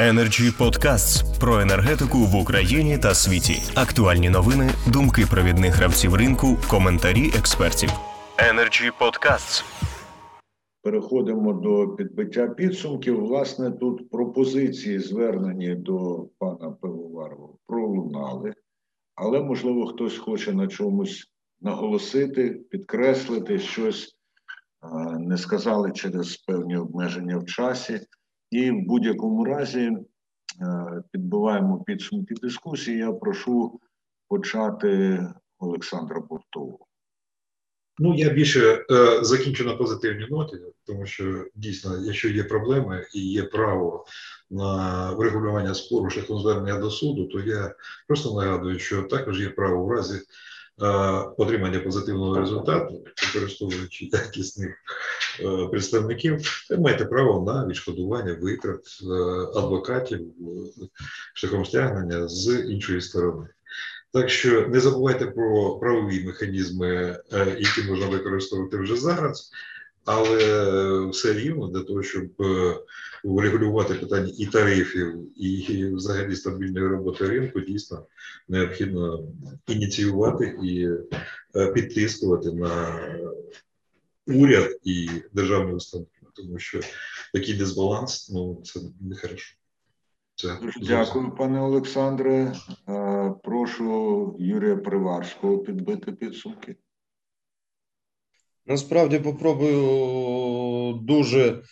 [0.00, 3.62] Energy Podcasts про енергетику в Україні та світі.
[3.74, 7.90] Актуальні новини, думки провідних гравців ринку, коментарі експертів.
[8.52, 9.64] Energy Podcasts.
[10.82, 13.20] Переходимо до підбиття підсумків.
[13.20, 18.54] Власне, тут пропозиції, звернені до пана Пивоварова, пролунали,
[19.14, 21.26] але, можливо, хтось хоче на чомусь
[21.60, 24.16] наголосити, підкреслити щось,
[25.18, 28.00] не сказали через певні обмеження в часі.
[28.50, 29.96] І в будь-якому разі е,
[31.12, 32.98] підбиваємо підсумки дискусії.
[32.98, 33.80] Я прошу
[34.28, 35.20] почати
[35.58, 36.86] Олександра Бортову.
[38.02, 40.56] Ну, я більше е, закінчу на позитивній ноті,
[40.86, 44.04] тому що дійсно, якщо є проблеми і є право
[44.50, 47.74] на врегулювання спору шляхом звернення до суду, то я
[48.08, 50.20] просто нагадую, що також є право в разі
[51.36, 54.76] отримання позитивного результату, використовуючи якісних
[55.40, 59.06] е, представників, ви маєте право на відшкодування витрат е,
[59.58, 60.20] адвокатів
[61.34, 63.46] шляхом стягнення з іншої сторони.
[64.12, 67.18] Так що не забувайте про правові механізми,
[67.58, 69.50] які можна використовувати вже зараз,
[70.04, 72.26] але все рівно для того, щоб
[73.24, 78.06] врегулювати питання і тарифів, і взагалі стабільної роботи ринку, дійсно
[78.48, 79.28] необхідно
[79.66, 80.88] ініціювати і
[81.56, 83.00] е, підтискувати на
[84.26, 86.80] уряд і державні установи, тому що
[87.34, 89.56] такий дисбаланс ну це не хорошо.
[90.34, 92.54] Це Дякую, пане Олександре.
[92.88, 96.76] Е, прошу Юрія Приварського підбити підсумки.
[98.66, 101.62] Насправді попробую дуже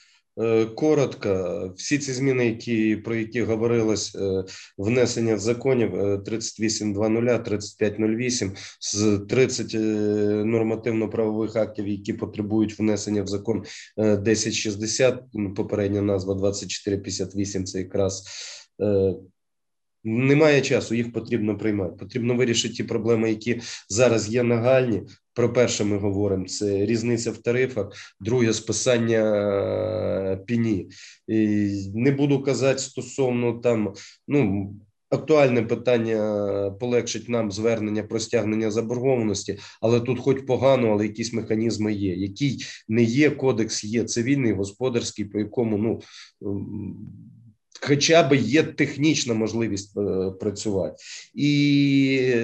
[0.41, 4.45] Е, коротко, всі ці зміни, які про які говорилось е,
[4.79, 9.79] внесення законів 38.00, 3508, з 30 е,
[10.45, 13.65] нормативно-правових актів, які потребують внесення в закон
[13.97, 15.23] 1060,
[15.57, 18.25] попередня назва 2458, це якраз
[20.05, 21.97] немає часу, їх потрібно приймати.
[21.99, 25.03] Потрібно вирішити ті проблеми, які зараз є нагальні.
[25.35, 29.19] Про перше ми говоримо: це різниця в тарифах, друге списання
[30.33, 30.89] е, піні.
[31.29, 31.37] І
[31.95, 33.95] Не буду казати стосовно там,
[34.29, 34.75] ну.
[35.11, 41.93] Актуальне питання полегшить нам звернення про стягнення заборгованості, але тут, хоч погано, але якісь механізми
[41.93, 42.15] є.
[42.15, 46.01] Який не є кодекс, є цивільний, господарський, по якому ну
[47.81, 50.97] хоча б є технічна можливість е, працювати,
[51.35, 52.35] і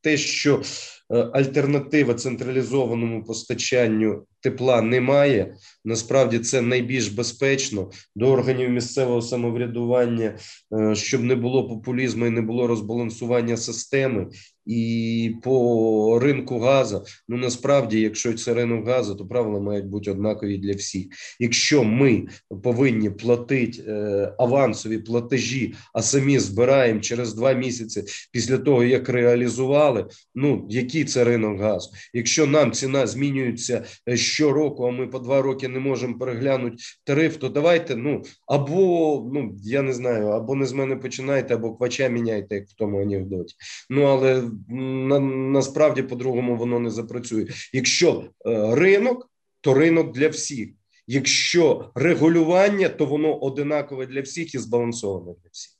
[0.00, 0.62] те, що
[1.10, 5.54] е, альтернатива централізованому постачанню тепла немає.
[5.84, 10.38] Насправді це найбільш безпечно до органів місцевого самоврядування,
[10.72, 14.26] е, щоб не було популізму і не було розбалансування системи.
[14.66, 20.58] І по ринку газу, ну насправді, якщо це ринок газу, то правила мають бути однакові
[20.58, 21.06] для всіх.
[21.40, 22.26] Якщо ми
[22.62, 30.06] повинні платити е, авансові платежі, а самі збираємо через два місяці після того, як реалізували,
[30.34, 31.90] ну який це ринок газу?
[32.14, 37.36] Якщо нам ціна змінюється е, щороку, а ми по два роки не можемо переглянути тариф,
[37.36, 42.08] то давайте ну або ну я не знаю, або не з мене починайте, або квача
[42.08, 43.54] міняйте, як в тому анекдоті.
[43.90, 47.46] Ну але на, насправді по-другому воно не запрацює.
[47.72, 49.30] Якщо е, ринок,
[49.60, 50.68] то ринок для всіх.
[51.06, 55.72] Якщо регулювання, то воно одинакове для всіх і збалансоване для всіх.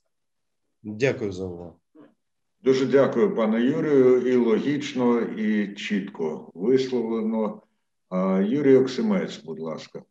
[0.83, 1.75] Дякую за увагу.
[2.63, 4.21] Дуже дякую, пане Юрію.
[4.21, 7.61] І логічно, і чітко висловлено.
[8.41, 10.03] Юрій Оксимець, будь ласка.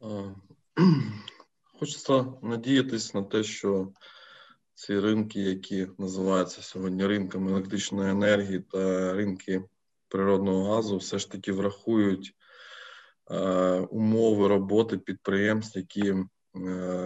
[1.80, 3.92] Хочеться надіятися на те, що
[4.74, 9.64] ці ринки, які називаються сьогодні ринками електричної енергії та ринки
[10.08, 12.34] природного газу, все ж таки врахують
[13.90, 16.24] умови роботи підприємств, які е,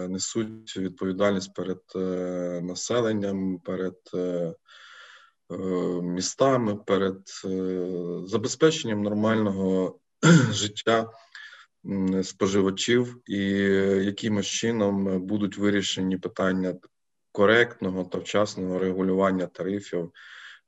[0.07, 1.99] несуть відповідальність перед е,
[2.63, 4.53] населенням, перед е,
[6.01, 7.21] містами, перед
[8.25, 9.99] забезпеченням нормального
[10.51, 11.09] життя
[12.23, 13.37] споживачів, і
[14.05, 16.75] якимось чином будуть вирішені питання
[17.31, 20.11] коректного та вчасного регулювання тарифів,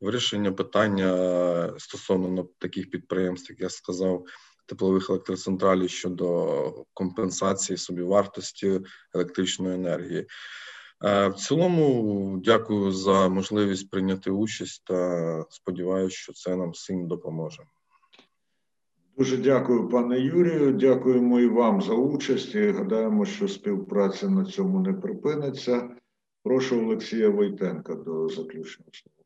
[0.01, 4.25] вирішення питання стосовно таких підприємств, як я сказав,
[4.66, 8.81] теплових електроцентралів щодо компенсації собівартості
[9.13, 10.27] електричної енергії.
[11.03, 17.63] Е, в цілому, дякую за можливість прийняти участь та сподіваюся, що це нам всім допоможе.
[19.18, 20.71] Дуже дякую, пане Юрію.
[20.71, 22.56] Дякуємо і вам за участь.
[22.56, 25.89] і Гадаємо, що співпраця на цьому не припиниться.
[26.44, 29.20] Прошу Олексія Войтенка до заключного слова.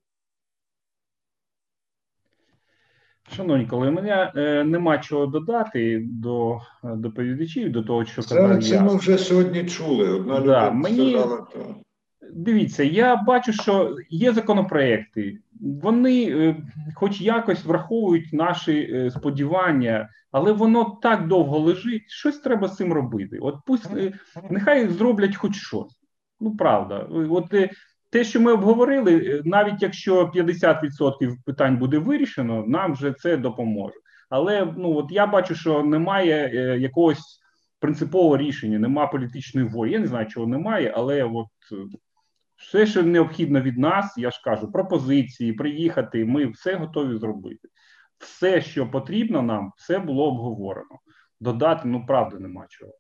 [3.32, 6.60] Шановні колеги, у мене е, нема чого додати до е,
[6.96, 8.82] доповідачів, до того, що Це, казав це я.
[8.84, 10.10] ми вже сьогодні чули.
[10.10, 11.76] Одна Да, людина мені- сказала, то
[12.34, 15.38] Дивіться, я бачу, що є законопроекти.
[15.62, 16.56] Вони, е,
[16.96, 22.04] хоч якось, враховують наші сподівання, але воно так довго лежить.
[22.08, 23.38] Щось треба з цим робити.
[23.42, 23.90] От пусть
[24.50, 26.00] нехай зроблять хоч щось.
[26.40, 27.54] Ну правда, от
[28.16, 33.96] те, що ми обговорили, е, навіть якщо 50% питань буде вирішено, нам вже це допоможе.
[34.30, 37.40] Але ну от я бачу, що немає е, якогось
[37.80, 39.92] принципового рішення, немає політичної волі.
[39.92, 41.76] Я не знаю, чого немає, але от е,
[42.56, 47.68] все, що необхідно від нас, я ж кажу, пропозиції, приїхати, ми все готові зробити.
[48.18, 51.00] Все, що потрібно нам, все було обговорено.
[51.40, 52.94] Додати, ну правда, нема чого.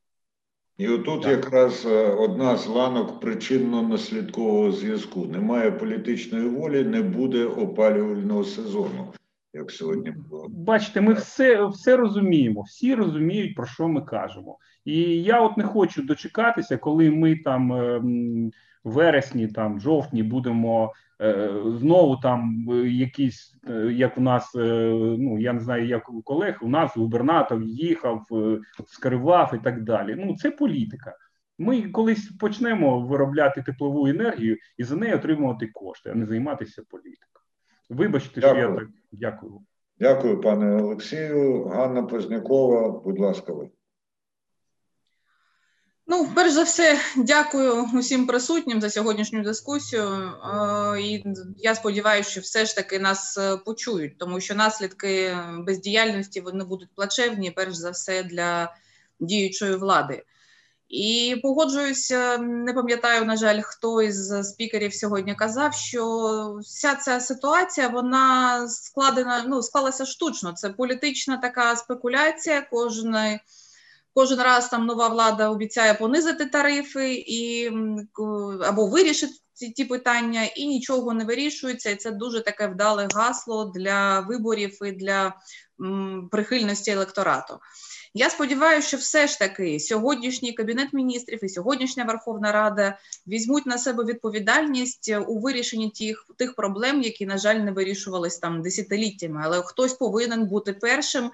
[0.78, 1.32] І отут Так.
[1.32, 5.26] якраз е, одна з ланок причинно-наслідкового зв'язку.
[5.26, 9.14] Немає політичної волі, не буде опалювального сезону,
[9.54, 10.48] як сьогодні було.
[10.50, 14.58] Бачите, ми все, все розуміємо, всі розуміють, про що ми кажемо.
[14.86, 18.52] І я от не хочу дочекатися, коли ми там е, м,
[18.84, 20.94] в вересні, там жовтні будемо
[21.66, 24.60] знову там е, якісь, е, як у нас, е,
[25.20, 29.84] ну я не знаю, як у колег, у нас губернатор їхав, е, скривав і так
[29.84, 30.16] далі.
[30.18, 31.16] Ну це політика.
[31.58, 37.46] Ми колись почнемо виробляти теплову енергію і за неї отримувати кошти, а не займатися політикою.
[37.90, 39.60] Вибачте, що я так дякую.
[40.00, 41.64] Дякую, пане Олексію.
[41.64, 43.70] Ганна Познякова, будь ласка, ви.
[46.18, 50.04] Ну, перш за все, дякую усім присутнім за сьогоднішню дискусію.
[50.04, 51.24] Е, І
[51.58, 56.90] я сподіваюся, що все ж таки нас е, почують, тому що наслідки бездіяльності вони будуть
[56.96, 58.76] плачевні, перш за все, для
[59.20, 60.24] діючої влади.
[60.90, 67.88] І погоджуюся, не пам'ятаю, на жаль, хто із спікерів сьогодні казав, що вся ця ситуація
[67.88, 70.54] вона складена, ну склалася штучно.
[70.54, 72.62] Це політична така спекуляція.
[72.62, 73.40] Кожної
[74.16, 77.70] Кожен раз там нова влада обіцяє понизити тарифи і
[78.62, 81.90] або вирішити ці ті питання, і нічого не вирішується.
[81.90, 85.34] І це дуже таке вдале гасло для виборів і для
[85.82, 87.60] м, прихильності електорату.
[88.14, 92.98] Я сподіваюся, що все ж таки сьогоднішній кабінет міністрів і сьогоднішня Верховна Рада
[93.28, 98.62] візьмуть на себе відповідальність у вирішенні тих, тих проблем, які, на жаль, не вирішувались там
[98.62, 99.42] десятиліттями.
[99.46, 101.32] Але хтось повинен бути першим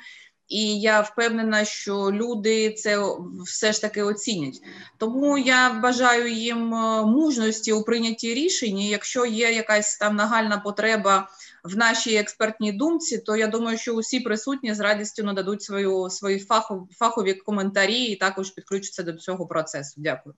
[0.52, 2.98] і я впевнена, що люди це
[3.46, 4.62] все ж таки оцінять.
[4.98, 8.80] Тому я бажаю їм е, мужності у прийнятті рішень.
[8.80, 11.30] Якщо є якась там нагальна потреба
[11.64, 16.40] в нашій експертній думці, то я думаю, що усі присутні з радістю нададуть свою свої
[16.40, 19.94] фахові, фахові коментарі і також підключаться до цього процесу.
[19.98, 20.36] Дякую.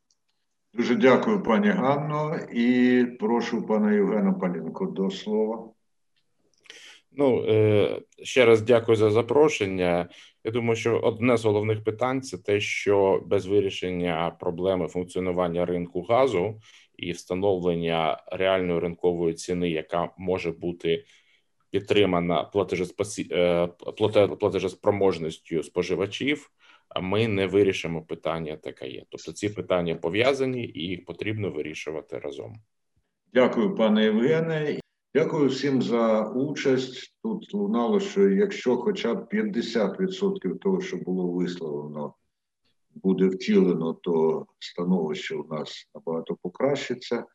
[0.74, 5.73] Дуже дякую, пані Ганно, і прошу пана Євгена Палінко до слова.
[7.18, 10.10] Ну е, ще раз дякую за запрошення.
[10.44, 16.02] Я думаю, що одне з головних питань це те, що без вирішення проблеми функціонування ринку
[16.02, 16.60] газу
[16.98, 21.06] і встановлення реальної ринкової ціни, яка може бути
[21.72, 23.28] підтримана платежеспосі...
[23.32, 23.68] е,
[24.40, 26.52] платежеспроможністю споживачів,
[27.02, 29.04] ми не вирішимо питання таке є.
[29.10, 32.56] Тобто ці питання пов'язані і їх потрібно вирішувати разом.
[33.34, 34.83] Дякую, пане Євгене.
[35.16, 37.14] Дякую всім за участь.
[37.24, 42.14] Тут лунало, що якщо хоча б 50% того, що було висловлено,
[42.96, 47.26] буде втілено, то становище у нас набагато покращиться.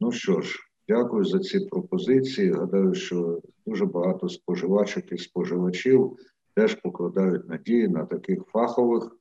[0.00, 2.50] Ну що ж, дякую за ці пропозиції.
[2.52, 6.16] Гадаю, що дуже багато споживачок і споживачів
[6.54, 9.16] теж покладають надії на таких фахових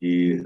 [0.00, 0.40] і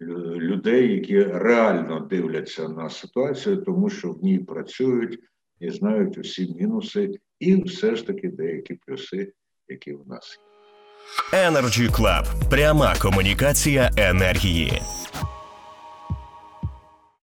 [0.00, 5.20] людей, які реально дивляться на ситуацію, тому що в ній працюють
[5.60, 9.32] і знають усі мінуси, і все ж таки деякі плюси,
[9.68, 10.50] які в нас є.
[11.32, 12.24] Energy Club.
[12.50, 14.82] Пряма комунікація енергії.